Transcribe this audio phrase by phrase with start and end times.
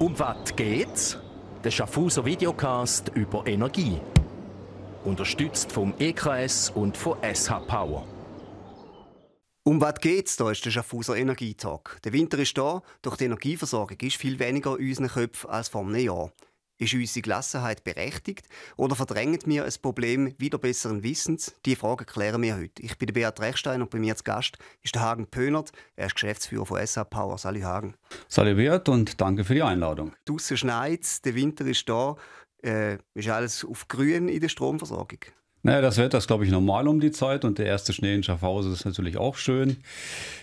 [0.00, 1.18] Um was geht's?
[1.64, 4.00] Der Schaffhauser Videocast über Energie.
[5.04, 8.06] Unterstützt vom EKS und von SH Power.
[9.64, 10.36] Um was geht's?
[10.36, 11.98] Da ist der Schaffhauser Energietalk.
[12.04, 15.80] Der Winter ist da, doch die Energieversorgung ist viel weniger in unseren Köpfen als vor
[15.80, 16.30] einem Jahr.
[16.80, 21.52] Ist unsere Gelassenheit berechtigt oder verdrängen wir ein Problem wieder besseren Wissens?
[21.66, 22.80] Die Frage klären wir heute.
[22.82, 25.72] Ich bin Beat Rechstein und bei mir zu Gast ist der Hagen Pönert.
[25.96, 27.36] Er ist Geschäftsführer von SA Power.
[27.36, 27.96] Sali Hagen.
[28.28, 30.12] Sali Beat und danke für die Einladung.
[30.24, 32.14] Draussen schneit der Winter ist da.
[32.62, 35.18] Äh, ist alles auf grün in der Stromversorgung?
[35.62, 38.22] Naja, das Wetter ist, glaube ich, normal um die Zeit und der erste Schnee in
[38.22, 39.78] Schaffhausen ist natürlich auch schön.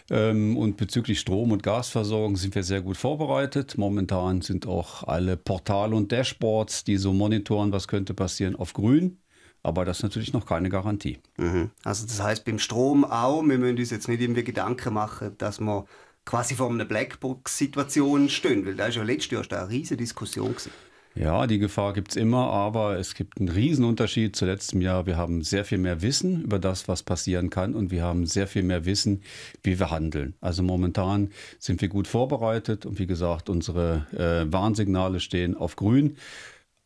[0.09, 3.77] Ähm, und bezüglich Strom- und Gasversorgung sind wir sehr gut vorbereitet.
[3.77, 9.19] Momentan sind auch alle Portale und Dashboards, die so monitoren, was könnte passieren, auf grün.
[9.63, 11.17] Aber das ist natürlich noch keine Garantie.
[11.37, 11.71] Mhm.
[11.83, 15.59] Also das heißt beim Strom auch, wir müssen uns jetzt nicht irgendwie Gedanken machen, dass
[15.59, 15.85] wir
[16.25, 20.71] quasi vor einer Blackbox-Situation stehen, weil da ist ja letztes Jahr eine riesige Diskussion gewesen.
[21.17, 25.05] Ja, die Gefahr gibt es immer, aber es gibt einen Riesenunterschied zu letztem Jahr.
[25.05, 28.47] Wir haben sehr viel mehr Wissen über das, was passieren kann und wir haben sehr
[28.47, 29.23] viel mehr Wissen,
[29.63, 30.33] wie wir handeln.
[30.41, 36.17] Also momentan sind wir gut vorbereitet und wie gesagt, unsere äh, Warnsignale stehen auf grün.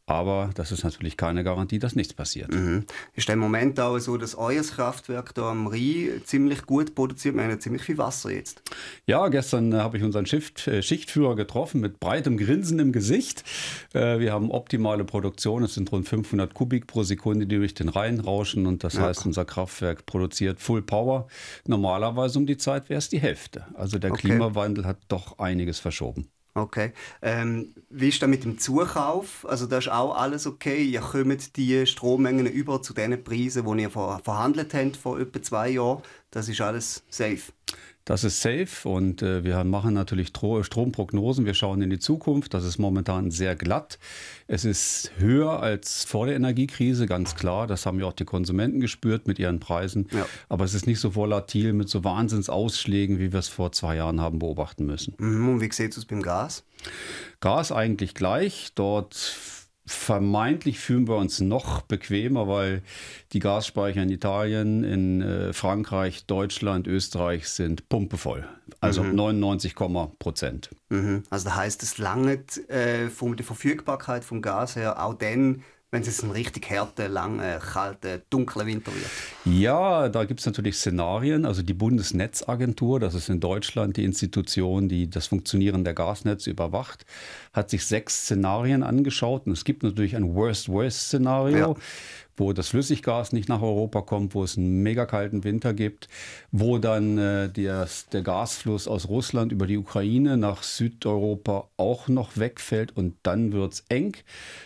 [0.09, 2.51] Aber das ist natürlich keine Garantie, dass nichts passiert.
[2.51, 2.85] Mhm.
[3.13, 7.35] Ist der Moment auch so, dass euer Kraftwerk da am Rhein ziemlich gut produziert?
[7.35, 8.63] Wir haben ja ziemlich viel Wasser jetzt.
[9.05, 13.43] Ja, gestern äh, habe ich unseren Schicht, äh, Schichtführer getroffen mit breitem Grinsen im Gesicht.
[13.93, 15.61] Äh, wir haben optimale Produktion.
[15.61, 18.65] Es sind rund 500 Kubik pro Sekunde, die durch den Rhein rauschen.
[18.65, 19.01] Und das ja.
[19.01, 21.27] heißt, unser Kraftwerk produziert Full Power.
[21.67, 23.67] Normalerweise um die Zeit wäre es die Hälfte.
[23.75, 24.21] Also der okay.
[24.21, 26.31] Klimawandel hat doch einiges verschoben.
[26.55, 26.93] Okay.
[27.21, 29.45] Ähm, wie ist das mit dem Zukauf?
[29.47, 30.83] Also da ist auch alles okay.
[30.83, 35.69] Ihr kommt die Strommengen über zu den Preisen, die ihr verhandelt habt vor etwa zwei
[35.69, 36.01] Jahren.
[36.31, 37.51] Das ist alles safe.
[38.09, 41.45] Das ist safe und äh, wir machen natürlich Stromprognosen.
[41.45, 42.55] Wir schauen in die Zukunft.
[42.55, 43.99] Das ist momentan sehr glatt.
[44.47, 47.67] Es ist höher als vor der Energiekrise, ganz klar.
[47.67, 50.07] Das haben ja auch die Konsumenten gespürt mit ihren Preisen.
[50.11, 50.25] Ja.
[50.47, 54.19] Aber es ist nicht so volatil mit so Wahnsinnsausschlägen, wie wir es vor zwei Jahren
[54.19, 55.13] haben beobachten müssen.
[55.19, 56.63] Mhm, und wie sieht es beim Gas?
[57.41, 58.71] Gas eigentlich gleich.
[58.73, 59.35] Dort
[59.89, 62.83] vermeintlich fühlen wir uns noch bequemer, weil
[63.33, 68.47] die Gasspeicher in Italien, in äh, Frankreich, Deutschland, Österreich sind pumpevoll.
[68.81, 69.15] Also mhm.
[69.15, 70.69] 99, Prozent.
[70.89, 71.23] Mhm.
[71.29, 76.03] Also das heißt, es langt äh, von der Verfügbarkeit vom Gas her auch dann, wenn
[76.03, 79.09] es ein richtig härter, langer, kalter, dunkler Winter wird?
[79.45, 81.45] Ja, da gibt es natürlich Szenarien.
[81.45, 87.05] Also die Bundesnetzagentur, das ist in Deutschland die Institution, die das Funktionieren der Gasnetze überwacht,
[87.53, 89.47] hat sich sechs Szenarien angeschaut.
[89.47, 91.57] Und es gibt natürlich ein Worst-Worst-Szenario.
[91.57, 91.75] Ja
[92.39, 96.07] wo das Flüssiggas nicht nach Europa kommt, wo es einen mega kalten Winter gibt,
[96.51, 102.37] wo dann äh, der, der Gasfluss aus Russland über die Ukraine nach Südeuropa auch noch
[102.37, 104.15] wegfällt und dann wird es eng.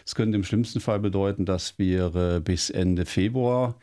[0.06, 3.76] Es könnte im schlimmsten Fall bedeuten, dass wir äh, bis Ende Februar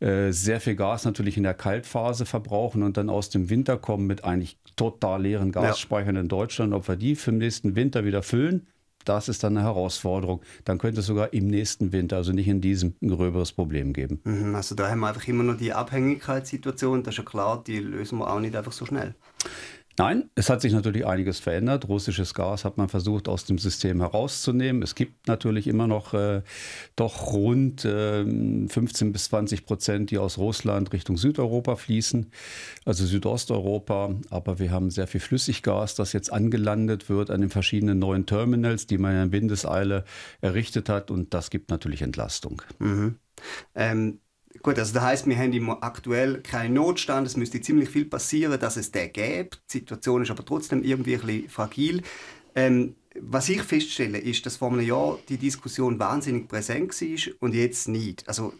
[0.00, 4.06] äh, sehr viel Gas natürlich in der Kaltphase verbrauchen und dann aus dem Winter kommen
[4.06, 6.20] mit eigentlich total leeren Gasspeichern ja.
[6.20, 6.74] in Deutschland.
[6.74, 8.66] Ob wir die für den nächsten Winter wieder füllen,
[9.08, 10.42] das ist dann eine Herausforderung.
[10.64, 14.20] Dann könnte es sogar im nächsten Winter, also nicht in diesem, ein gröberes Problem geben.
[14.24, 17.02] Mhm, also da haben wir einfach immer noch die Abhängigkeitssituation.
[17.02, 19.14] Das ist ja klar, die lösen wir auch nicht einfach so schnell.
[19.98, 21.88] Nein, es hat sich natürlich einiges verändert.
[21.88, 24.82] Russisches Gas hat man versucht aus dem System herauszunehmen.
[24.82, 26.42] Es gibt natürlich immer noch äh,
[26.96, 32.30] doch rund äh, 15 bis 20 Prozent, die aus Russland Richtung Südeuropa fließen,
[32.84, 34.14] also Südosteuropa.
[34.28, 38.86] Aber wir haben sehr viel Flüssiggas, das jetzt angelandet wird an den verschiedenen neuen Terminals,
[38.86, 40.04] die man in Windeseile
[40.42, 41.10] errichtet hat.
[41.10, 42.60] Und das gibt natürlich Entlastung.
[42.78, 43.16] Mhm.
[43.74, 44.18] Ähm
[44.62, 47.26] Gut, also das heißt, wir haben aktuell keinen Notstand.
[47.26, 49.50] Es müsste ziemlich viel passieren, dass es den gäbe.
[49.68, 52.02] Die Situation ist aber trotzdem irgendwie ein bisschen fragil.
[52.54, 57.54] Ähm, was ich feststelle, ist, dass vor einem Jahr die Diskussion wahnsinnig präsent war und
[57.54, 58.28] jetzt nicht.
[58.28, 58.52] Also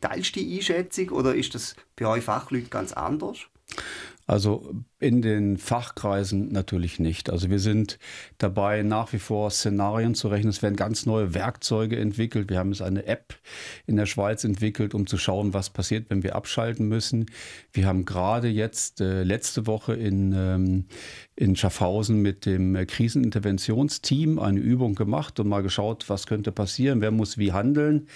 [0.00, 3.38] teilst du die Einschätzung oder ist das bei euch Fachleuten ganz anders?
[4.26, 7.28] Also in den Fachkreisen natürlich nicht.
[7.28, 7.98] Also wir sind
[8.38, 10.48] dabei, nach wie vor Szenarien zu rechnen.
[10.48, 12.48] Es werden ganz neue Werkzeuge entwickelt.
[12.48, 13.34] Wir haben jetzt eine App
[13.86, 17.26] in der Schweiz entwickelt, um zu schauen, was passiert, wenn wir abschalten müssen.
[17.74, 20.86] Wir haben gerade jetzt äh, letzte Woche in, ähm,
[21.36, 27.10] in Schaffhausen mit dem Kriseninterventionsteam eine Übung gemacht und mal geschaut, was könnte passieren, wer
[27.10, 28.08] muss wie handeln.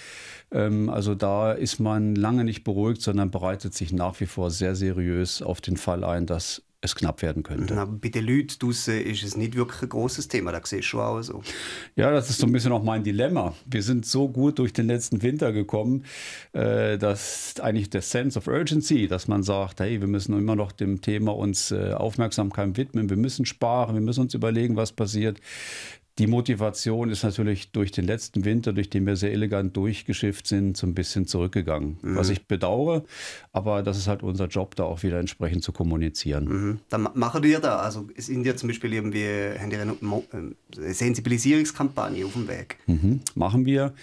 [0.51, 4.73] Ähm, also da ist man lange nicht beruhigt, sondern bereitet sich nach wie vor sehr
[4.73, 7.77] seriös auf den Fall ein, dass es knapp werden könnte.
[7.77, 10.99] Aber bei den Leuten draussen ist es nicht wirklich ein großes Thema, das siehst du
[10.99, 11.43] auch so.
[11.95, 13.53] Ja, das ist so ein bisschen auch mein Dilemma.
[13.65, 16.05] Wir sind so gut durch den letzten Winter gekommen,
[16.53, 20.71] äh, dass eigentlich der Sense of Urgency, dass man sagt, hey, wir müssen immer noch
[20.71, 25.39] dem Thema uns äh, Aufmerksamkeit widmen, wir müssen sparen, wir müssen uns überlegen, was passiert
[26.19, 30.75] die Motivation ist natürlich durch den letzten Winter, durch den wir sehr elegant durchgeschifft sind,
[30.75, 31.97] so ein bisschen zurückgegangen.
[32.01, 32.15] Mhm.
[32.15, 33.03] Was ich bedauere,
[33.53, 36.45] aber das ist halt unser Job, da auch wieder entsprechend zu kommunizieren.
[36.45, 36.79] Mhm.
[36.89, 39.25] Dann machen wir da, also sind ja zum Beispiel irgendwie,
[39.57, 42.77] haben ihr eine Sensibilisierungskampagne auf dem Weg?
[42.87, 43.21] Mhm.
[43.35, 43.93] Machen wir.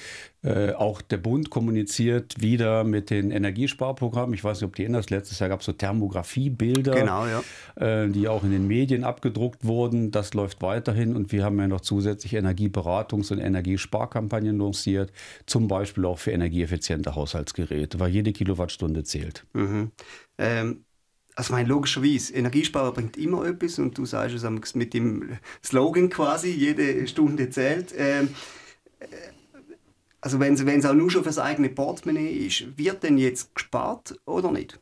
[0.45, 4.35] Äh, auch der Bund kommuniziert wieder mit den Energiesparprogrammen.
[4.35, 7.43] Ich weiß nicht, ob die erinnerst, letztes Jahr gab es so Thermografiebilder, genau, ja.
[7.75, 10.13] äh, die auch in den Medien abgedruckt wurden.
[10.13, 15.13] Das läuft weiterhin und wir haben ja noch zusätzlich Energieberatungs- und Energiesparkampagnen lanciert,
[15.47, 19.45] zum Beispiel auch für energieeffiziente Haushaltsgeräte, weil jede Kilowattstunde zählt.
[19.55, 19.91] Mhm.
[20.39, 20.85] Ähm
[21.35, 26.51] also mein logischerweise, Energiesparen bringt immer etwas und du sagst es mit dem Slogan quasi,
[26.51, 27.95] jede Stunde zählt.
[27.97, 28.31] Ähm,
[30.21, 34.19] also wenn es auch nur schon für das eigene Portemonnaie ist, wird denn jetzt gespart
[34.25, 34.81] oder nicht?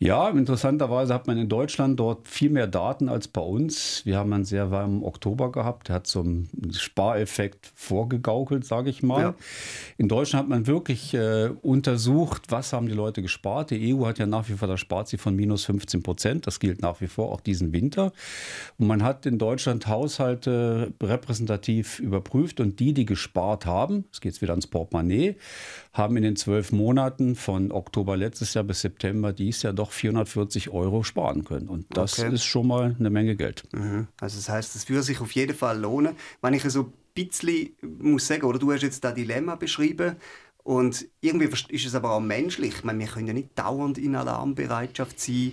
[0.00, 4.06] Ja, interessanterweise hat man in Deutschland dort viel mehr Daten als bei uns.
[4.06, 9.02] Wir haben einen sehr warmen Oktober gehabt, der hat so einen Spareffekt vorgegaukelt, sage ich
[9.02, 9.20] mal.
[9.20, 9.34] Ja.
[9.96, 13.72] In Deutschland hat man wirklich äh, untersucht, was haben die Leute gespart.
[13.72, 16.46] Die EU hat ja nach wie vor das Sparziel von minus 15 Prozent.
[16.46, 18.12] Das gilt nach wie vor auch diesen Winter.
[18.78, 24.40] Und man hat in Deutschland Haushalte repräsentativ überprüft und die, die gespart haben, es geht
[24.40, 25.34] wieder ans Portemonnaie,
[25.98, 30.70] haben in den zwölf Monaten von Oktober letztes Jahr bis September dies Jahr doch 440
[30.70, 31.68] Euro sparen können.
[31.68, 32.32] Und das okay.
[32.32, 33.64] ist schon mal eine Menge Geld.
[33.72, 34.08] Mhm.
[34.20, 36.14] Also das heißt, es würde sich auf jeden Fall lohnen.
[36.40, 40.16] Wenn ich so ein bisschen muss sagen, oder du hast jetzt das Dilemma beschrieben,
[40.68, 42.74] und irgendwie ist es aber auch menschlich.
[42.76, 45.52] Ich meine, wir können ja nicht dauernd in Alarmbereitschaft sein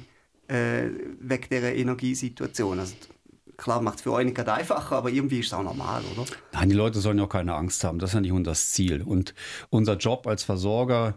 [0.50, 0.90] äh,
[1.22, 2.80] wegen dieser Energiesituation.
[2.80, 2.96] Also
[3.58, 6.26] klar, macht es für euch nicht einfacher, aber irgendwie ist es auch normal, oder?
[6.54, 8.00] Nein, die Leute sollen ja auch keine Angst haben.
[8.00, 9.02] Das ist ja nicht unser Ziel.
[9.02, 9.34] Und
[9.70, 11.16] unser Job als Versorger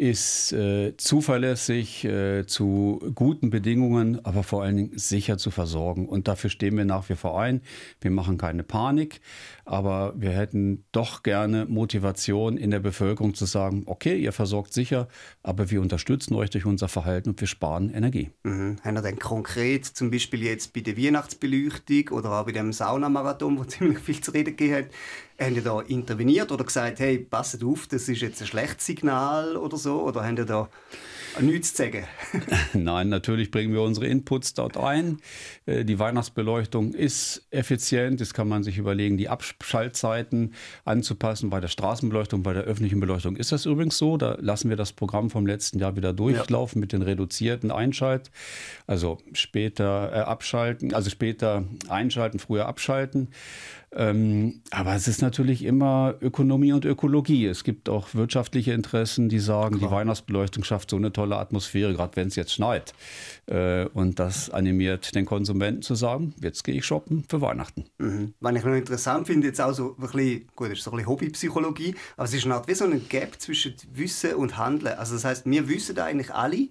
[0.00, 6.08] ist äh, zuverlässig, äh, zu guten Bedingungen, aber vor allen Dingen sicher zu versorgen.
[6.08, 7.60] Und dafür stehen wir nach wie vor ein.
[8.00, 9.20] Wir machen keine Panik,
[9.66, 15.06] aber wir hätten doch gerne Motivation in der Bevölkerung zu sagen, okay, ihr versorgt sicher,
[15.42, 18.30] aber wir unterstützen euch durch unser Verhalten und wir sparen Energie.
[18.42, 18.76] Mhm.
[18.82, 23.58] Haben wir denn konkret zum Beispiel jetzt bei der Weihnachtsbeleuchtung oder auch bei dem Saunamarathon,
[23.58, 24.88] wo ziemlich viel zu reden gegeben
[25.40, 29.56] haben die da interveniert oder gesagt, hey, passt auf, das ist jetzt ein schlechtes Signal
[29.56, 30.02] oder so?
[30.02, 30.68] Oder haben die da
[31.40, 32.04] nichts zu sagen?
[32.72, 35.18] Nein, natürlich bringen wir unsere Inputs dort ein.
[35.66, 38.20] Äh, die Weihnachtsbeleuchtung ist effizient.
[38.20, 40.54] Das kann man sich überlegen, die Abschaltzeiten
[40.84, 41.50] anzupassen.
[41.50, 44.16] Bei der Straßenbeleuchtung, bei der öffentlichen Beleuchtung ist das übrigens so.
[44.16, 46.80] Da lassen wir das Programm vom letzten Jahr wieder durchlaufen ja.
[46.80, 48.30] mit den reduzierten Einschalt.
[48.86, 53.28] Also später äh, abschalten, also später einschalten, früher abschalten.
[53.92, 57.46] Ähm, aber es ist natürlich immer Ökonomie und Ökologie.
[57.46, 59.90] Es gibt auch wirtschaftliche Interessen, die sagen, Klar.
[59.90, 62.94] die Weihnachtsbeleuchtung schafft so eine tolle Atmosphäre, gerade wenn es jetzt schneit.
[63.46, 67.84] Äh, und das animiert den Konsumenten zu sagen, jetzt gehe ich shoppen für Weihnachten.
[67.98, 68.34] Mhm.
[68.40, 71.08] Was ich noch interessant finde, jetzt auch so ein bisschen, gut, ist so ein bisschen
[71.08, 74.98] Hobbypsychologie, aber es ist eine Art wie so ein Gap zwischen Wissen und Handeln.
[74.98, 76.68] Also das heißt, wir wissen eigentlich alle,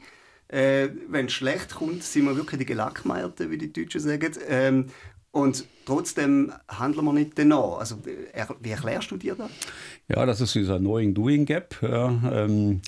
[0.50, 4.34] äh, wenn es schlecht kommt, sind wir wirklich die Gelackmeierten, wie die Deutschen sagen.
[4.48, 4.86] Ähm,
[5.32, 7.78] und trotzdem handeln wir nicht danach.
[7.80, 9.52] Also, wie erklärst du dir das?
[10.08, 11.84] Ja, das ist dieser Knowing-Doing-Gap.
[11.84, 12.82] Ja, ähm,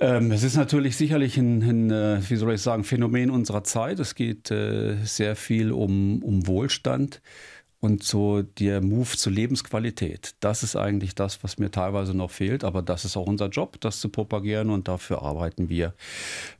[0.00, 3.98] ähm, es ist natürlich sicherlich ein, ein, äh, wie soll ich sagen, Phänomen unserer Zeit.
[3.98, 7.20] Es geht äh, sehr viel um, um Wohlstand
[7.80, 10.34] und so der Move zur Lebensqualität.
[10.40, 13.80] Das ist eigentlich das, was mir teilweise noch fehlt, aber das ist auch unser Job,
[13.80, 15.94] das zu propagieren und dafür arbeiten wir.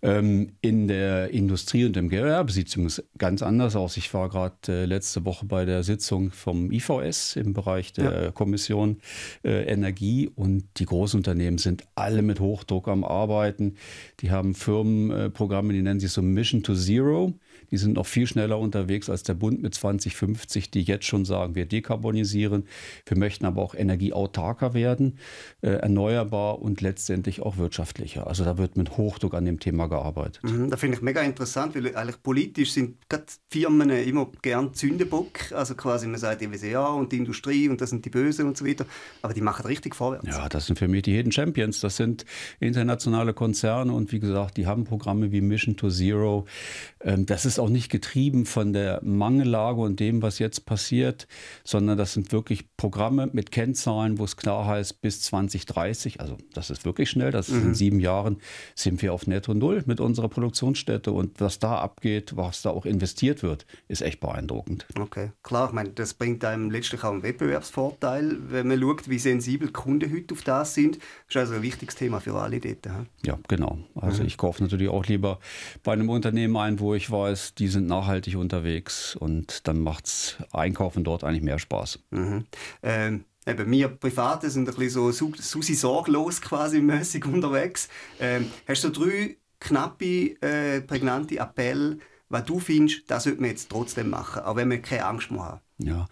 [0.01, 3.97] Ähm, in der Industrie und im Gewerbe sieht es ganz anders aus.
[3.97, 8.31] Ich war gerade äh, letzte Woche bei der Sitzung vom IVS im Bereich der ja.
[8.31, 9.01] Kommission
[9.43, 13.75] äh, Energie und die Großunternehmen sind alle mit Hochdruck am Arbeiten.
[14.21, 17.35] Die haben Firmenprogramme, die nennen sich so Mission to Zero.
[17.71, 21.55] Die sind noch viel schneller unterwegs als der Bund mit 2050, die jetzt schon sagen,
[21.55, 22.65] wir dekarbonisieren.
[23.07, 25.19] Wir möchten aber auch energieautarker werden,
[25.61, 28.27] äh, erneuerbar und letztendlich auch wirtschaftlicher.
[28.27, 30.43] Also da wird mit Hochdruck an dem Thema gearbeitet.
[30.43, 35.53] Mhm, da finde ich mega interessant, weil eigentlich politisch sind gerade Firmen immer gern Zündebock.
[35.53, 38.67] Also quasi man sagt ja und die Industrie und das sind die Bösen und so
[38.67, 38.87] weiter.
[39.23, 40.27] Aber die machen richtig vorwärts.
[40.27, 41.81] Ja, das sind für mich die Hidden Champions.
[41.81, 42.25] Das sind
[42.61, 46.47] internationale Konzerne und wie gesagt, die haben Programme wie Mission to Zero.
[47.01, 51.27] Ähm, das ist auch nicht getrieben von der Mangellage und dem, was jetzt passiert,
[51.65, 56.71] sondern das sind wirklich Programme mit Kennzahlen, wo es klar heißt, bis 2030, also das
[56.71, 57.69] ist wirklich schnell, das ist mhm.
[57.69, 58.39] in sieben Jahren,
[58.75, 62.87] sind wir auf Netto Null mit unserer Produktionsstätte und was da abgeht, was da auch
[62.87, 64.87] investiert wird, ist echt beeindruckend.
[64.99, 69.19] Okay, klar, ich meine, das bringt einem letztlich auch einen Wettbewerbsvorteil, wenn man schaut, wie
[69.19, 70.97] sensibel Kunden heute auf das sind.
[70.97, 72.87] Das ist also ein wichtiges Thema für alle dort.
[73.25, 73.79] Ja, genau.
[73.95, 74.29] Also mhm.
[74.29, 75.39] ich kaufe natürlich auch lieber
[75.83, 80.07] bei einem Unternehmen ein, wo ich weiß, und die sind nachhaltig unterwegs und dann macht
[80.07, 81.99] es Einkaufen dort eigentlich mehr Spaß.
[82.11, 82.45] Mhm.
[82.83, 87.89] Ähm, eben, wir Private sind ein bisschen so Susi sorglos quasi mäßig unterwegs.
[88.21, 93.71] Ähm, hast du drei knappe, äh, prägnante Appelle, was du findest, das sollte man jetzt
[93.71, 95.61] trotzdem machen, auch wenn wir keine Angst mehr haben?
[95.79, 96.07] Ja.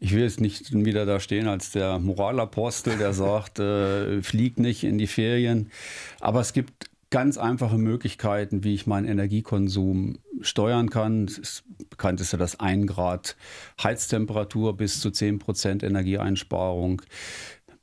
[0.00, 4.84] Ich will jetzt nicht wieder da stehen als der Moralapostel, der sagt, äh, flieg nicht
[4.84, 5.72] in die Ferien.
[6.20, 11.26] Aber es gibt ganz einfache Möglichkeiten, wie ich meinen Energiekonsum steuern kann.
[11.26, 13.36] Ist bekannt ist ja das 1 Grad
[13.82, 17.02] Heiztemperatur bis zu 10 Prozent Energieeinsparung.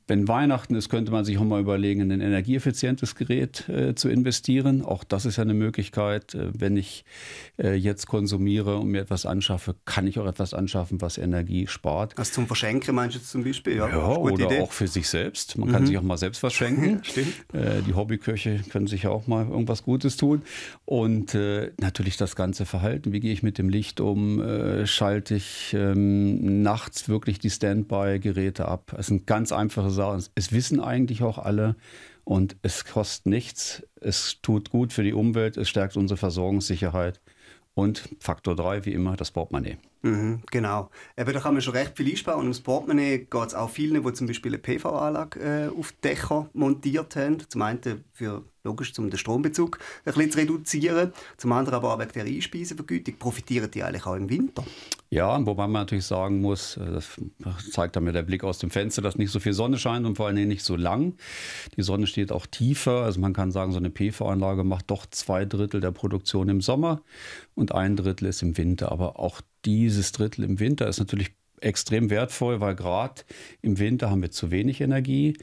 [0.08, 4.08] Wenn Weihnachten ist, könnte man sich auch mal überlegen, in ein energieeffizientes Gerät äh, zu
[4.08, 4.82] investieren.
[4.82, 6.34] Auch das ist ja eine Möglichkeit.
[6.34, 7.04] Äh, wenn ich
[7.58, 12.16] äh, jetzt konsumiere und mir etwas anschaffe, kann ich auch etwas anschaffen, was Energie spart.
[12.16, 13.76] Also zum Verschenken meinst du zum Beispiel?
[13.76, 14.60] Ja, ja oder Idee.
[14.60, 15.58] auch für sich selbst.
[15.58, 15.72] Man mhm.
[15.72, 17.00] kann sich auch mal selbst was schenken.
[17.02, 17.34] Stimmt.
[17.52, 20.42] Äh, die Hobbyköche können sich ja auch mal irgendwas Gutes tun.
[20.84, 23.12] Und äh, natürlich das ganze Verhalten.
[23.12, 24.40] Wie gehe ich mit dem Licht um?
[24.40, 28.92] Äh, schalte ich ähm, nachts wirklich die Standby-Geräte ab?
[28.96, 31.74] Das sind ganz einfache sagen, es wissen eigentlich auch alle
[32.24, 33.82] und es kostet nichts.
[34.00, 37.20] Es tut gut für die Umwelt, es stärkt unsere Versorgungssicherheit.
[37.74, 39.76] Und Faktor 3, wie immer, das Portemonnaie.
[40.00, 40.88] Mhm, genau.
[41.14, 42.38] Eben, da kann man schon recht viel einsparen.
[42.38, 46.48] Und ums Portemonnaie geht es auch vielen, die zum Beispiel eine PV-Anlage äh, auf Dächer
[46.54, 47.38] montiert haben.
[47.48, 51.12] Zum einen für logisch, um den Strombezug ein bisschen zu reduzieren.
[51.36, 54.64] Zum anderen aber auch wegen der Einspeisevergütung profitieren die eigentlich auch im Winter.
[55.08, 57.00] Ja, wobei man natürlich sagen muss, äh,
[57.38, 60.04] das zeigt dann mir der Blick aus dem Fenster, dass nicht so viel Sonne scheint
[60.04, 61.14] und vor allen Dingen nicht so lang.
[61.76, 63.02] Die Sonne steht auch tiefer.
[63.02, 67.02] Also man kann sagen, so eine PV-Anlage macht doch zwei Drittel der Produktion im Sommer
[67.54, 68.90] und ein Drittel ist im Winter.
[68.90, 71.30] Aber auch dieses Drittel im Winter ist natürlich
[71.60, 73.22] extrem wertvoll, weil gerade
[73.62, 75.36] im Winter haben wir zu wenig Energie.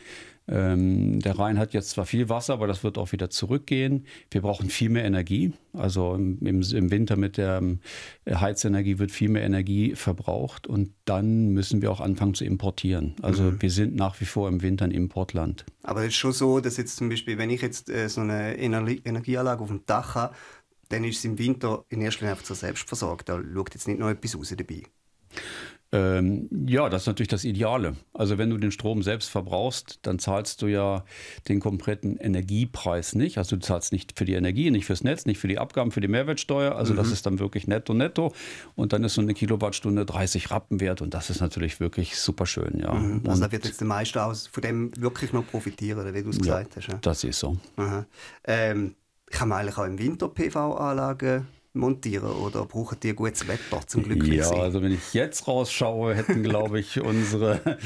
[0.48, 4.06] Ähm, der Rhein hat jetzt zwar viel Wasser, aber das wird auch wieder zurückgehen.
[4.30, 5.54] Wir brauchen viel mehr Energie.
[5.72, 7.80] Also im, im, Winter mit der ähm,
[8.30, 13.16] Heizenergie wird viel mehr Energie verbraucht und dann müssen wir auch anfangen zu importieren.
[13.22, 13.62] Also mhm.
[13.62, 15.66] wir sind nach wie vor im Winter ein Importland.
[15.82, 18.58] Aber es ist schon so, dass jetzt zum Beispiel, wenn ich jetzt äh, so eine
[18.58, 20.36] Energieanlage auf dem Dach habe,
[20.90, 23.22] dann ist es im Winter in erster Linie einfach zur Selbstversorgung.
[23.26, 24.84] Da schaut jetzt nicht noch etwas raus dabei.
[25.94, 27.96] Ähm, ja, das ist natürlich das Ideale.
[28.16, 31.06] Also wenn du den Strom selbst verbrauchst, dann zahlst du ja
[31.48, 33.38] den kompletten Energiepreis nicht.
[33.38, 36.02] Also du zahlst nicht für die Energie, nicht fürs Netz, nicht für die Abgaben, für
[36.02, 36.76] die Mehrwertsteuer.
[36.76, 36.98] Also mhm.
[36.98, 38.34] das ist dann wirklich netto netto.
[38.74, 42.48] Und dann ist so eine Kilowattstunde 30 Rappen wert und das ist natürlich wirklich super
[42.48, 42.80] schön.
[42.80, 42.96] Ja.
[42.96, 43.22] Mhm.
[43.28, 46.40] Also da wird jetzt der meiste aus von dem wirklich noch profitieren, wie du es
[46.40, 46.88] gesagt ja, hast.
[46.88, 46.98] Ja?
[47.04, 47.56] Das ist so.
[48.46, 48.96] Ähm,
[49.30, 54.38] kann man eigentlich auch im Winter PV-Anlagen montieren oder brauchen die gutes Wetter zum glücklich
[54.38, 57.78] Ja, also wenn ich jetzt rausschaue, hätten, glaube ich, unsere,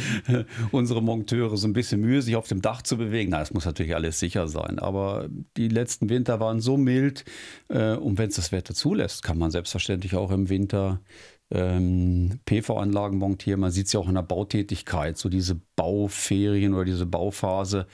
[0.72, 3.32] unsere Monteure so ein bisschen Mühe, sich auf dem Dach zu bewegen.
[3.32, 7.24] Na, es muss natürlich alles sicher sein, aber die letzten Winter waren so mild
[7.70, 11.01] äh, und wenn es das Wetter zulässt, kann man selbstverständlich auch im Winter
[11.49, 13.59] ähm, PV-Anlagen montieren.
[13.59, 17.87] Man sieht es ja auch in der Bautätigkeit, so diese Bauferien oder diese Bauphase,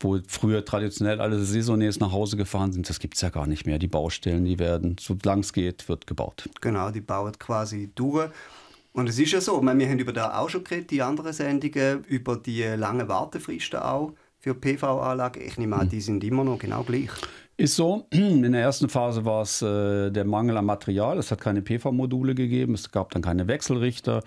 [0.00, 2.88] wo früher traditionell alle Saisonniers nach Hause gefahren sind.
[2.88, 3.78] Das gibt es ja gar nicht mehr.
[3.78, 6.48] Die Baustellen, die werden, solange es geht, wird gebaut.
[6.60, 8.30] Genau, die bauen quasi durch.
[8.92, 12.04] Und es ist ja so, wir haben über da auch schon geredet, die anderen Sendungen,
[12.04, 15.42] über die langen Wartefristen auch für PV-Anlagen.
[15.44, 17.10] Ich nehme an, die sind immer noch genau gleich.
[17.56, 18.08] Ist so.
[18.10, 21.18] In der ersten Phase war es äh, der Mangel an Material.
[21.18, 22.74] Es hat keine PV-Module gegeben.
[22.74, 24.22] Es gab dann keine Wechselrichter.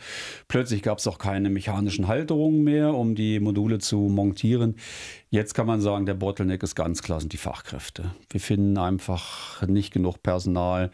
[0.48, 4.78] Plötzlich gab es auch keine mechanischen Halterungen mehr, um die Module zu montieren.
[5.30, 8.12] Jetzt kann man sagen, der Bottleneck ist ganz klar sind die Fachkräfte.
[8.30, 10.90] Wir finden einfach nicht genug Personal,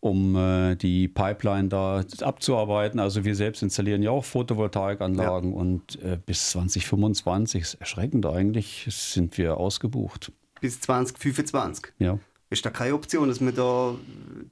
[0.00, 2.98] um äh, die Pipeline da abzuarbeiten.
[3.00, 5.56] Also wir selbst installieren ja auch Photovoltaikanlagen ja.
[5.58, 10.32] und äh, bis 2025 ist erschreckend eigentlich, sind wir ausgebucht
[10.66, 11.92] bis 2025.
[11.98, 12.18] Ja.
[12.48, 13.96] Ist da keine Option, dass man da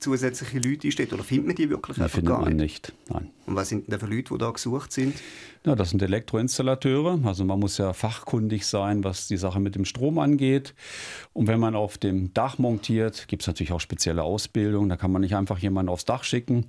[0.01, 1.13] zusätzliche Leute einstellt?
[1.13, 2.93] Oder findet man die wirklich einfach findet gar man nicht?
[3.09, 3.31] Nein.
[3.47, 5.15] Und was sind denn da für Leute, die da gesucht sind?
[5.65, 7.21] Ja, das sind Elektroinstallateure.
[7.25, 10.75] Also man muss ja fachkundig sein, was die Sache mit dem Strom angeht.
[11.33, 14.89] Und wenn man auf dem Dach montiert, gibt es natürlich auch spezielle Ausbildung.
[14.89, 16.67] Da kann man nicht einfach jemanden aufs Dach schicken.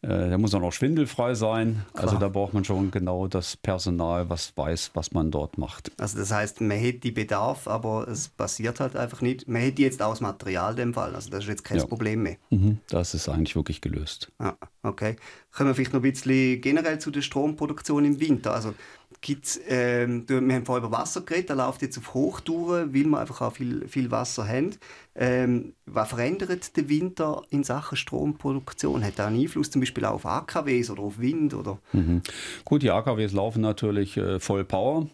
[0.00, 1.84] Äh, der muss auch noch schwindelfrei sein.
[1.86, 2.04] Also Klar.
[2.04, 5.90] Also da braucht man schon genau das Personal, was weiß, was man dort macht.
[5.98, 9.48] Also das heißt, man hätte die Bedarf, aber es passiert halt einfach nicht.
[9.48, 11.14] Man hätte jetzt aus Material dem Fall.
[11.16, 11.86] Also das ist jetzt kein ja.
[11.86, 12.36] Problem mehr.
[12.50, 14.30] Mhm, das ist eigentlich wirklich gelöst.
[14.38, 15.16] Ah, okay.
[15.50, 18.54] Kommen wir vielleicht noch ein bisschen generell zu der Stromproduktion im Winter.
[18.54, 18.74] Also
[19.20, 23.18] gibt's, ähm, wir haben vorhin über Wasser geredet, da läuft jetzt auf Hochtouren, weil wir
[23.18, 24.70] einfach auch viel, viel Wasser haben.
[25.14, 29.04] Ähm, was verändert der Winter in Sachen Stromproduktion?
[29.04, 31.54] Hat er einen Einfluss zum Beispiel auch auf AKWs oder auf Wind?
[31.54, 31.78] Oder?
[31.92, 32.22] Mhm.
[32.64, 35.08] Gut, die AKWs laufen natürlich äh, voll Power.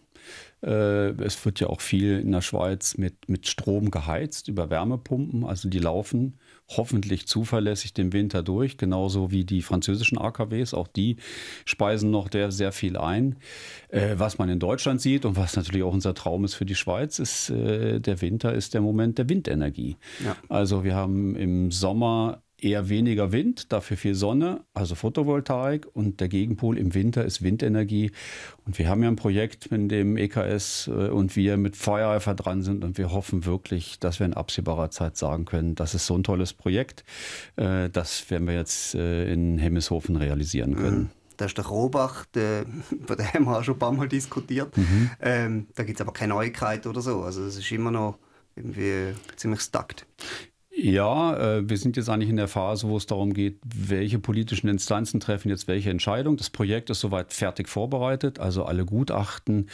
[0.61, 5.43] Äh, es wird ja auch viel in der Schweiz mit, mit Strom geheizt über Wärmepumpen.
[5.43, 10.73] Also die laufen hoffentlich zuverlässig den Winter durch, genauso wie die französischen AKWs.
[10.73, 11.17] Auch die
[11.65, 13.37] speisen noch der, sehr viel ein.
[13.89, 16.75] Äh, was man in Deutschland sieht und was natürlich auch unser Traum ist für die
[16.75, 19.97] Schweiz, ist, äh, der Winter ist der Moment der Windenergie.
[20.23, 20.35] Ja.
[20.49, 25.87] Also wir haben im Sommer eher weniger Wind, dafür viel Sonne, also Photovoltaik.
[25.93, 28.11] Und der Gegenpol im Winter ist Windenergie.
[28.65, 32.63] Und wir haben ja ein Projekt, in dem EKS äh, und wir mit Feuereifer dran
[32.63, 32.83] sind.
[32.83, 36.23] Und wir hoffen wirklich, dass wir in absehbarer Zeit sagen können, das ist so ein
[36.23, 37.03] tolles Projekt.
[37.55, 40.99] Äh, das werden wir jetzt äh, in Hemmeshofen realisieren können.
[40.99, 41.09] Mhm.
[41.37, 44.75] Das ist der Robach, der, über den haben wir auch schon ein paar Mal diskutiert.
[44.77, 45.09] Mhm.
[45.21, 47.23] Ähm, da gibt es aber keine Neuigkeit oder so.
[47.23, 48.17] Also es ist immer noch
[48.55, 50.05] irgendwie ziemlich stuckt.
[50.85, 54.67] Ja, äh, wir sind jetzt eigentlich in der Phase, wo es darum geht, welche politischen
[54.67, 56.37] Instanzen treffen jetzt welche Entscheidung.
[56.37, 59.67] Das Projekt ist soweit fertig vorbereitet, also alle Gutachten,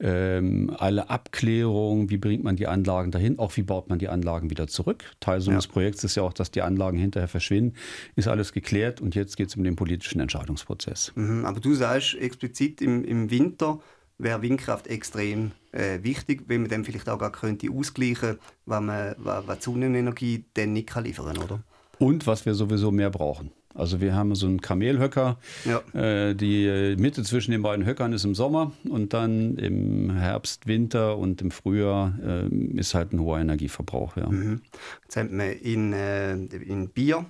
[0.00, 4.50] ähm, alle Abklärungen, wie bringt man die Anlagen dahin, auch wie baut man die Anlagen
[4.50, 5.04] wieder zurück.
[5.20, 5.70] Teil so eines ja.
[5.70, 7.76] Projekts ist ja auch, dass die Anlagen hinterher verschwinden.
[8.16, 11.12] Ist alles geklärt und jetzt geht es um den politischen Entscheidungsprozess.
[11.14, 13.78] Mhm, aber du sagst explizit im, im Winter
[14.18, 19.14] wäre Windkraft extrem äh, wichtig, weil man dann vielleicht auch gar könnte ausgleichen, was man
[19.18, 21.60] was die Sonnenenergie dann nicht kann liefern, oder?
[21.98, 23.50] Und was wir sowieso mehr brauchen.
[23.74, 25.38] Also wir haben so einen Kamelhöcker.
[25.64, 25.80] Ja.
[25.92, 31.18] Äh, die Mitte zwischen den beiden Höckern ist im Sommer und dann im Herbst, Winter
[31.18, 34.16] und im Frühjahr äh, ist halt ein hoher Energieverbrauch.
[34.16, 34.28] Ja.
[34.28, 34.62] Mhm.
[35.02, 37.26] Jetzt haben wir in, äh, in Bier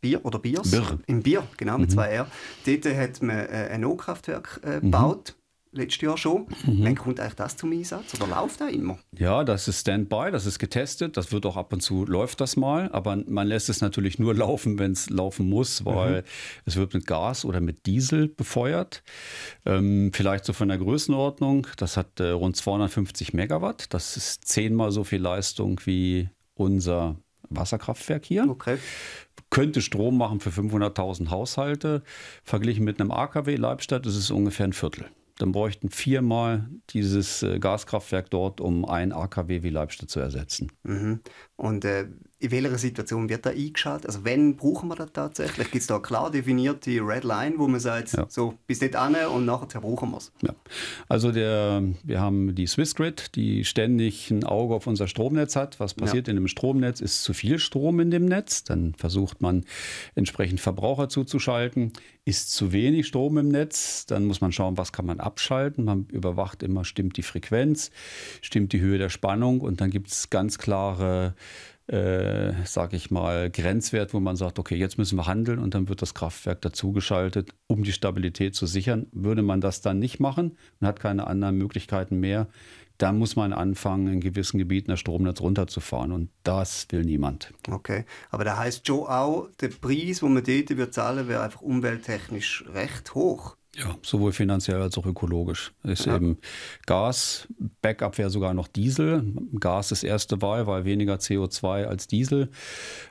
[0.00, 0.70] Bier oder Biers?
[0.70, 0.98] Bier.
[1.06, 1.94] Im Bier, genau, mit mhm.
[1.94, 2.26] zwei R.
[2.64, 4.90] Dort hat man äh, ein O-Kraftwerk äh, mhm.
[5.72, 6.46] Letztes Jahr schon.
[6.66, 6.84] Mhm.
[6.84, 8.98] Wann kommt eigentlich das zum Einsatz oder läuft da immer?
[9.16, 12.56] Ja, das ist Standby, das ist getestet, das wird auch ab und zu läuft das
[12.56, 16.26] mal, aber man lässt es natürlich nur laufen, wenn es laufen muss, weil mhm.
[16.64, 19.02] es wird mit Gas oder mit Diesel befeuert.
[19.64, 24.90] Ähm, vielleicht so von der Größenordnung, das hat äh, rund 250 Megawatt, das ist zehnmal
[24.90, 27.16] so viel Leistung wie unser
[27.48, 28.48] Wasserkraftwerk hier.
[28.48, 28.78] Okay
[29.52, 32.04] könnte Strom machen für 500.000 Haushalte.
[32.44, 35.06] Verglichen mit einem AKW Leibstadt ist es ungefähr ein Viertel
[35.40, 40.70] dann bräuchten viermal dieses äh, Gaskraftwerk dort, um ein AKW wie Leibstadt zu ersetzen.
[40.82, 41.20] Mhm.
[41.56, 42.08] Und äh,
[42.40, 44.06] in welcher Situation wird da eingeschaltet?
[44.06, 45.70] Also wenn brauchen wir das tatsächlich?
[45.70, 48.24] Gibt es da klar definierte Red Line, wo man sagt, ja.
[48.30, 50.32] so bis nicht an und nachher brauchen wir es?
[50.40, 50.54] Ja.
[51.06, 55.78] Also der, wir haben die Swissgrid, die ständig ein Auge auf unser Stromnetz hat.
[55.80, 56.30] Was passiert ja.
[56.30, 57.02] in dem Stromnetz?
[57.02, 58.64] Ist zu viel Strom in dem Netz?
[58.64, 59.66] Dann versucht man
[60.14, 61.92] entsprechend Verbraucher zuzuschalten.
[62.24, 64.06] Ist zu wenig Strom im Netz?
[64.06, 65.84] Dann muss man schauen, was kann man abschalten.
[65.84, 67.90] Man überwacht immer, stimmt die Frequenz,
[68.40, 71.34] stimmt die Höhe der Spannung und dann gibt es ganz klare
[71.90, 75.88] äh, sage ich mal, Grenzwert, wo man sagt, okay, jetzt müssen wir handeln und dann
[75.88, 79.06] wird das Kraftwerk dazugeschaltet, um die Stabilität zu sichern.
[79.12, 82.46] Würde man das dann nicht machen und hat keine anderen Möglichkeiten mehr,
[82.98, 86.12] dann muss man anfangen, in gewissen Gebieten das Stromnetz runterzufahren.
[86.12, 87.52] Und das will niemand.
[87.68, 91.62] Okay, aber da heißt schon auch, der Preis, den man dort wird zahlen, wäre einfach
[91.62, 93.56] umwelttechnisch recht hoch.
[93.76, 95.72] Ja, sowohl finanziell als auch ökologisch.
[95.84, 96.16] Ist ja.
[96.16, 96.38] eben
[96.86, 97.46] Gas,
[97.82, 99.32] Backup wäre sogar noch Diesel.
[99.60, 102.50] Gas ist erste Wahl, weil weniger CO2 als Diesel.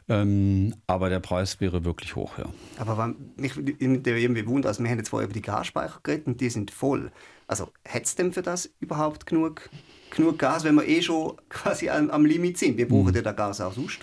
[0.10, 2.45] Ähm, aber der Preis wäre wirklich hoch, ja.
[2.78, 6.50] Aber mich irgendwie wundert, also wir haben jetzt vorher über die Gasspeicher geredet und die
[6.50, 7.12] sind voll.
[7.48, 9.69] Also hätte es denn für das überhaupt genug,
[10.10, 12.78] genug Gas, wenn wir eh schon quasi am, am Limit sind?
[12.78, 13.15] Wir brauchen hm.
[13.15, 14.00] ja das Gas auch sonst.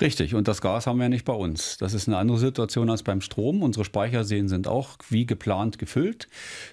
[0.00, 1.76] Richtig, und das Gas haben wir nicht bei uns.
[1.76, 3.62] Das ist eine andere Situation als beim Strom.
[3.62, 6.28] Unsere Speicherseen sind auch wie geplant gefüllt.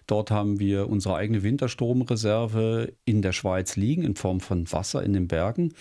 [0.06, 5.12] Dort haben wir unsere eigene Winterstromreserve in der Schweiz liegen in Form von Wasser in
[5.12, 5.74] den Bergen.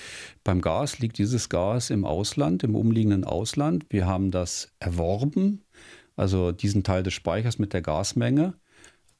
[0.42, 3.86] Beim Gas liegt dieses Gas im Ausland, im umliegenden Ausland.
[3.90, 5.62] Wir haben das erworben,
[6.16, 8.54] also diesen Teil des Speichers mit der Gasmenge.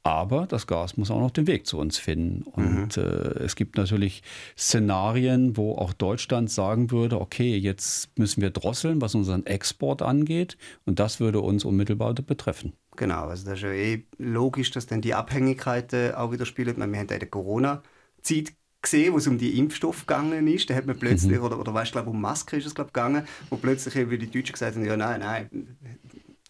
[0.07, 2.42] Aber das Gas muss auch noch den Weg zu uns finden.
[2.42, 3.03] Und mhm.
[3.03, 4.23] äh, es gibt natürlich
[4.57, 10.59] Szenarien, wo auch Deutschland sagen würde, okay, jetzt müssen wir drosseln, was unseren Export angeht.
[10.85, 12.75] Und das würde uns unmittelbar betreffen.
[12.95, 16.77] Genau, also das ist ja eh logisch, dass dann die Abhängigkeiten auch wieder spielen.
[16.77, 20.71] wir haben in der Corona-Zeit gesehen, wo es um die Impfstoffe gegangen ist.
[20.71, 21.45] Da hat man plötzlich, mhm.
[21.45, 24.53] oder, oder weißt du, um Maske ist es glaub, gegangen, wo plötzlich eben die Deutschen
[24.53, 25.77] gesagt haben, ja nein, nein,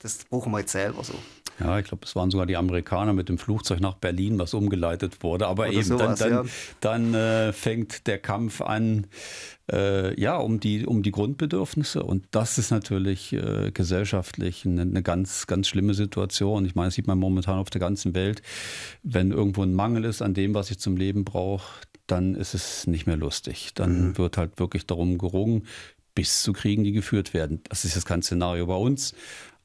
[0.02, 1.14] das brauchen wir jetzt selber so.
[1.58, 5.22] Ja, ich glaube, es waren sogar die Amerikaner mit dem Flugzeug nach Berlin, was umgeleitet
[5.22, 5.46] wurde.
[5.46, 6.48] Aber Oder eben sowas, dann,
[6.80, 9.06] dann, dann äh, fängt der Kampf an,
[9.72, 12.02] äh, ja, um die, um die Grundbedürfnisse.
[12.02, 16.66] Und das ist natürlich äh, gesellschaftlich eine, eine, ganz, ganz schlimme Situation.
[16.66, 18.42] Ich meine, das sieht man momentan auf der ganzen Welt.
[19.02, 22.86] Wenn irgendwo ein Mangel ist an dem, was ich zum Leben brauche, dann ist es
[22.86, 23.70] nicht mehr lustig.
[23.74, 24.18] Dann mhm.
[24.18, 25.66] wird halt wirklich darum gerungen,
[26.14, 27.60] bis zu Kriegen, die geführt werden.
[27.68, 29.14] Das ist jetzt kein Szenario bei uns,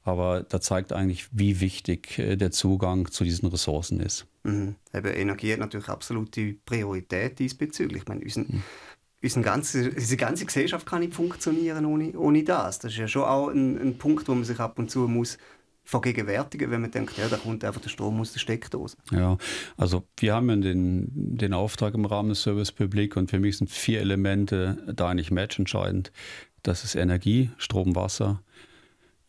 [0.04, 4.26] aber da zeigt eigentlich, wie wichtig äh, der Zugang zu diesen Ressourcen ist.
[4.42, 4.74] Mhm.
[4.92, 8.02] Eben, Energie hat natürlich absolute Priorität diesbezüglich.
[8.02, 8.62] Ich meine, unser, mhm.
[9.22, 12.80] unsere ganze, unsere ganze Gesellschaft kann nicht funktionieren ohne, ohne das.
[12.80, 15.38] Das ist ja schon auch ein, ein Punkt, wo man sich ab und zu muss
[15.84, 18.96] vergegenwärtigen, wenn man denkt, ja, da kommt einfach der Strom aus der Steckdose.
[19.10, 19.36] Ja,
[19.76, 23.58] also wir haben ja den, den Auftrag im Rahmen des Service Public und für mich
[23.58, 26.12] sind vier Elemente da eigentlich matchentscheidend.
[26.62, 28.42] Das ist Energie, Strom, Wasser,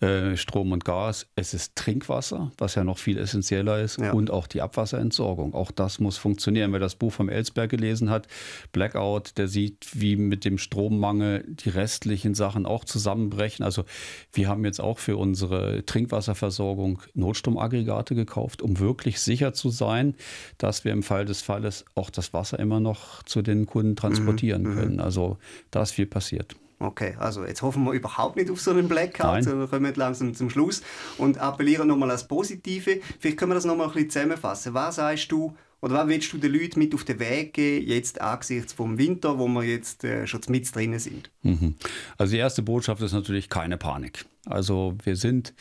[0.03, 4.11] äh, Strom und Gas, es ist Trinkwasser, was ja noch viel essentieller ist, ja.
[4.11, 5.53] und auch die Abwasserentsorgung.
[5.53, 6.73] Auch das muss funktionieren.
[6.73, 8.27] Wer das Buch vom Elsberg gelesen hat,
[8.73, 13.63] Blackout, der sieht, wie mit dem Strommangel die restlichen Sachen auch zusammenbrechen.
[13.63, 13.85] Also
[14.33, 20.15] wir haben jetzt auch für unsere Trinkwasserversorgung Notstromaggregate gekauft, um wirklich sicher zu sein,
[20.57, 24.63] dass wir im Fall des Falles auch das Wasser immer noch zu den Kunden transportieren
[24.63, 24.75] mhm.
[24.75, 24.99] können.
[24.99, 25.37] Also
[25.71, 26.55] da ist viel passiert.
[26.83, 29.43] Okay, also jetzt hoffen wir überhaupt nicht auf so einen Blackout, Nein.
[29.43, 30.81] sondern kommen langsam zum Schluss
[31.17, 32.99] und appellieren nochmal als Positive.
[33.19, 34.73] Vielleicht können wir das nochmal ein bisschen zusammenfassen.
[34.73, 38.21] Was sagst du, oder was willst du den Leuten mit auf den Weg geben, jetzt
[38.21, 41.29] angesichts vom Winter, wo wir jetzt äh, schon mit drinnen sind?
[41.41, 41.75] Mhm.
[42.17, 44.23] Also die erste Botschaft ist natürlich keine Panik.
[44.45, 45.53] Also wir sind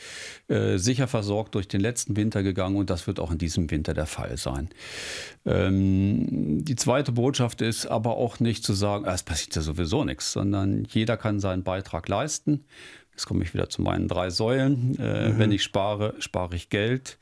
[0.47, 3.93] äh, sicher versorgt durch den letzten Winter gegangen und das wird auch in diesem Winter
[3.93, 4.69] der Fall sein.
[5.45, 10.05] Ähm, die zweite Botschaft ist aber auch nicht zu sagen, ah, es passiert ja sowieso
[10.05, 12.63] nichts, sondern jeder kann seinen Beitrag leisten.
[13.13, 14.97] Jetzt komme ich wieder zu meinen drei Säulen.
[14.99, 15.39] Äh, mhm.
[15.39, 17.17] Wenn ich spare, spare ich Geld.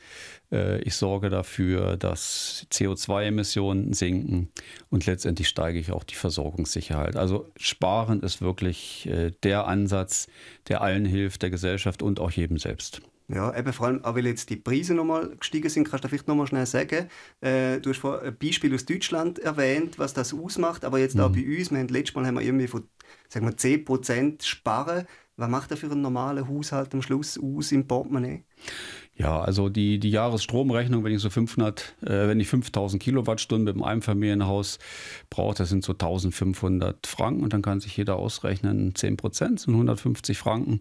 [0.51, 4.49] Äh, ich sorge dafür, dass CO2-Emissionen sinken
[4.89, 7.15] und letztendlich steige ich auch die Versorgungssicherheit.
[7.15, 10.27] Also Sparen ist wirklich äh, der Ansatz,
[10.67, 13.01] der allen hilft, der Gesellschaft und auch jedem selbst.
[13.27, 16.27] Ja, eben vor allem, auch weil jetzt die Preise nochmal gestiegen sind, kannst du vielleicht
[16.27, 17.08] nochmal schnell sagen.
[17.39, 21.21] Äh, du hast vor ein Beispiel aus Deutschland erwähnt, was das ausmacht, aber jetzt mhm.
[21.21, 22.84] auch bei uns, wir haben letztes Mal haben wir irgendwie von
[23.30, 25.06] sagen wir, 10% sparen.
[25.41, 28.43] Was macht das für einen normalen Haushalt am Schluss aus im Portemonnaie?
[29.21, 33.75] Ja, also die, die Jahresstromrechnung, wenn ich so 500, äh, wenn ich 5000 Kilowattstunden mit
[33.75, 34.79] einem Einfamilienhaus
[35.29, 39.75] brauche, das sind so 1500 Franken und dann kann sich jeder ausrechnen, 10 Prozent sind
[39.75, 40.79] 150 Franken.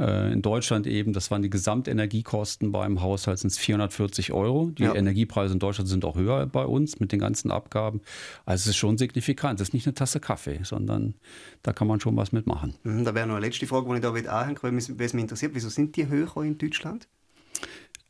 [0.00, 4.70] Äh, in Deutschland eben, das waren die Gesamtenergiekosten beim Haushalt, sind es 440 Euro.
[4.76, 4.94] Die ja.
[4.94, 8.00] Energiepreise in Deutschland sind auch höher bei uns mit den ganzen Abgaben.
[8.46, 9.60] Also es ist schon signifikant.
[9.60, 11.14] Es ist nicht eine Tasse Kaffee, sondern
[11.62, 12.74] da kann man schon was mitmachen.
[12.82, 15.52] Mhm, da wäre noch eine letzte Frage, die ich da anhängen weil es mich interessiert.
[15.54, 17.06] Wieso sind die höher in Deutschland?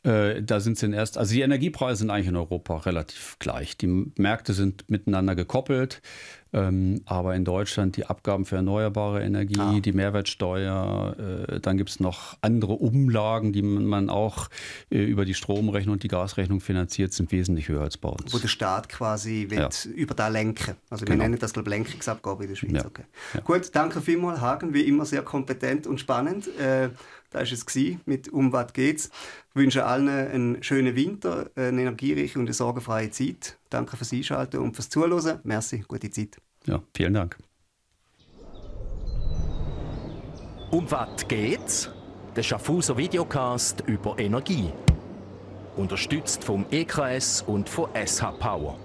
[0.06, 3.76] Äh, da sind sie erst, also die Energiepreise sind eigentlich in Europa relativ gleich.
[3.76, 6.00] Die Märkte sind miteinander gekoppelt,
[6.52, 9.80] aber in Deutschland die Abgaben für erneuerbare Energie, ah.
[9.80, 11.16] die Mehrwertsteuer,
[11.48, 14.48] äh, dann gibt es noch andere Umlagen, die man auch
[14.90, 18.32] äh, über die Stromrechnung und die Gasrechnung finanziert, sind wesentlich höher als bei uns.
[18.32, 19.68] Wo der Staat quasi ja.
[19.94, 20.76] über da lenken.
[20.88, 21.24] Also wir genau.
[21.24, 22.72] nennen das glaube Lenkungsabgabe in der Schweiz.
[22.72, 22.86] Ja.
[22.86, 23.04] Okay.
[23.34, 23.40] Ja.
[23.40, 26.48] Gut, danke vielmals, Hagen, wie immer sehr kompetent und spannend.
[26.58, 26.90] Äh,
[27.30, 29.10] das war es mit «Um was geht's?».
[29.50, 33.56] Ich wünsche allen einen schönen Winter, eine energiereiche und eine sorgenfreie Zeit.
[33.70, 35.40] Danke fürs Einschalten und fürs Zuhören.
[35.44, 36.36] Merci, gute Zeit.
[36.66, 37.36] Ja, vielen Dank.
[40.70, 41.90] «Um was geht's?»
[42.34, 44.70] Der Schaffhauser Videocast über Energie.
[45.76, 48.78] Unterstützt vom EKS und von SH Power.